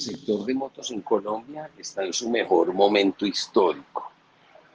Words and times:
sector 0.00 0.44
de 0.44 0.54
motos 0.54 0.90
en 0.90 1.02
Colombia 1.02 1.70
está 1.78 2.04
en 2.04 2.12
su 2.12 2.30
mejor 2.30 2.72
momento 2.72 3.26
histórico. 3.26 4.10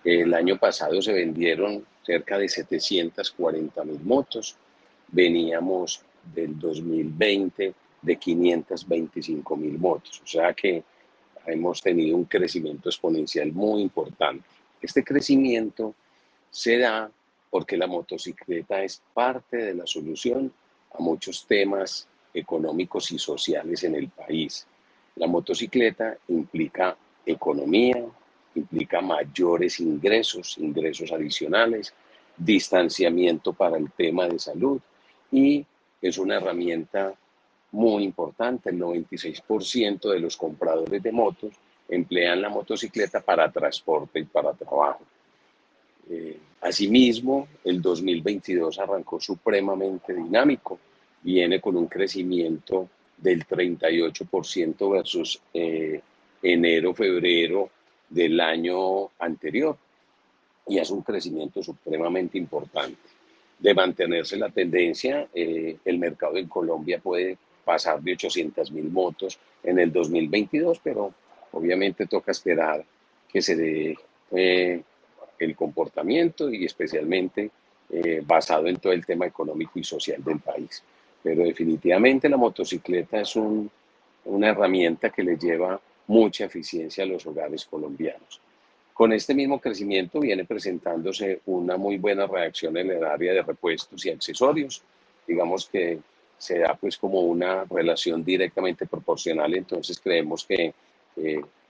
El 0.03 0.33
año 0.33 0.57
pasado 0.57 1.01
se 1.01 1.13
vendieron 1.13 1.85
cerca 2.05 2.37
de 2.37 2.47
740 2.47 3.83
mil 3.83 3.99
motos. 4.01 4.55
Veníamos 5.07 6.01
del 6.33 6.57
2020 6.59 7.73
de 8.01 8.15
525 8.15 9.57
mil 9.57 9.79
motos. 9.79 10.21
O 10.23 10.27
sea 10.27 10.53
que 10.53 10.83
hemos 11.45 11.81
tenido 11.81 12.15
un 12.15 12.25
crecimiento 12.25 12.89
exponencial 12.89 13.51
muy 13.51 13.81
importante. 13.81 14.47
Este 14.81 15.03
crecimiento 15.03 15.95
se 16.51 16.77
da 16.77 17.09
porque 17.49 17.77
la 17.77 17.87
motocicleta 17.87 18.83
es 18.83 19.01
parte 19.13 19.57
de 19.57 19.73
la 19.73 19.87
solución 19.87 20.51
a 20.93 21.01
muchos 21.01 21.45
temas 21.47 22.07
económicos 22.33 23.11
y 23.11 23.17
sociales 23.17 23.83
en 23.83 23.95
el 23.95 24.09
país. 24.09 24.67
La 25.15 25.27
motocicleta 25.27 26.17
implica 26.27 26.95
economía, 27.25 28.03
implica 28.55 29.01
mayores 29.01 29.79
ingresos, 29.79 30.57
ingresos 30.57 31.11
adicionales, 31.11 31.93
distanciamiento 32.37 33.53
para 33.53 33.77
el 33.77 33.91
tema 33.91 34.27
de 34.27 34.39
salud 34.39 34.79
y 35.31 35.65
es 36.01 36.17
una 36.17 36.35
herramienta 36.35 37.13
muy 37.71 38.03
importante. 38.03 38.69
El 38.69 38.79
96% 38.79 40.11
de 40.11 40.19
los 40.19 40.35
compradores 40.37 41.01
de 41.01 41.11
motos 41.11 41.53
emplean 41.87 42.41
la 42.41 42.49
motocicleta 42.49 43.21
para 43.21 43.51
transporte 43.51 44.19
y 44.19 44.25
para 44.25 44.53
trabajo. 44.53 45.01
Eh, 46.09 46.37
asimismo, 46.61 47.47
el 47.63 47.81
2022 47.81 48.79
arrancó 48.79 49.19
supremamente 49.19 50.13
dinámico, 50.13 50.79
viene 51.21 51.59
con 51.59 51.75
un 51.75 51.87
crecimiento 51.87 52.89
del 53.17 53.45
38% 53.45 54.91
versus 54.91 55.39
eh, 55.53 56.01
enero, 56.41 56.93
febrero 56.93 57.69
del 58.09 58.39
año 58.39 59.09
anterior. 59.19 59.77
Y 60.67 60.79
es 60.79 60.89
un 60.89 61.01
crecimiento 61.01 61.61
supremamente 61.61 62.37
importante. 62.37 62.97
De 63.59 63.73
mantenerse 63.73 64.35
la 64.37 64.49
tendencia, 64.49 65.27
eh, 65.33 65.77
el 65.85 65.97
mercado 65.97 66.37
en 66.37 66.47
Colombia 66.47 66.99
puede 66.99 67.37
pasar 67.63 68.01
de 68.01 68.13
800 68.13 68.71
mil 68.71 68.89
motos 68.89 69.39
en 69.63 69.79
el 69.79 69.91
2022, 69.91 70.79
pero 70.83 71.13
obviamente 71.51 72.05
toca 72.05 72.31
esperar 72.31 72.83
que 73.31 73.41
se 73.41 73.55
dé 73.55 73.97
eh, 74.31 74.81
el 75.39 75.55
comportamiento 75.55 76.49
y 76.51 76.65
especialmente 76.65 77.51
basado 78.23 78.65
en 78.67 78.77
todo 78.77 78.91
el 78.93 79.05
tema 79.05 79.27
económico 79.27 79.77
y 79.77 79.83
social 79.83 80.21
del 80.23 80.39
país 80.39 80.81
pero 81.25 81.43
definitivamente 81.43 82.29
la 82.29 82.37
motocicleta 82.37 83.21
es 83.21 83.35
una 83.35 84.47
herramienta 84.47 85.09
que 85.09 85.23
le 85.23 85.37
lleva 85.37 85.81
mucha 86.05 86.45
eficiencia 86.45 87.03
a 87.03 87.07
los 87.07 87.25
hogares 87.25 87.65
colombianos. 87.65 88.39
Con 88.93 89.11
este 89.11 89.33
mismo 89.33 89.59
crecimiento 89.59 90.19
viene 90.19 90.45
presentándose 90.45 91.39
una 91.47 91.77
muy 91.77 91.97
buena 91.97 92.27
reacción 92.27 92.77
en 92.77 92.91
el 92.91 93.03
área 93.03 93.33
de 93.33 93.41
repuestos 93.41 94.05
y 94.05 94.11
accesorios. 94.11 94.83
Digamos 95.27 95.67
que 95.67 95.97
se 96.37 96.59
da 96.59 96.75
pues 96.75 96.95
como 96.95 97.21
una 97.21 97.63
relación 97.63 98.23
directamente 98.23 98.85
proporcional, 98.85 99.55
entonces 99.55 99.99
creemos 99.99 100.45
que 100.45 100.75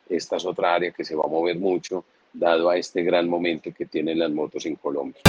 esta 0.09 0.35
es 0.35 0.45
otra 0.45 0.75
área 0.75 0.91
que 0.91 1.05
se 1.05 1.15
va 1.15 1.23
a 1.23 1.29
mover 1.29 1.57
mucho 1.57 2.03
dado 2.33 2.69
a 2.69 2.75
este 2.75 3.03
gran 3.03 3.29
momento 3.29 3.73
que 3.73 3.85
tienen 3.85 4.19
las 4.19 4.31
motos 4.31 4.65
en 4.65 4.75
Colombia. 4.75 5.21